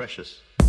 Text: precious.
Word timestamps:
precious. 0.00 0.59